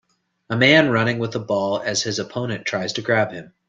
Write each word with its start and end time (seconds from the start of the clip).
A 0.49 0.57
man 0.57 0.89
running 0.89 1.19
with 1.19 1.35
a 1.35 1.39
ball 1.39 1.79
as 1.79 2.01
his 2.01 2.17
opponent 2.17 2.65
tries 2.65 2.91
to 2.93 3.03
grab 3.03 3.31
him. 3.31 3.53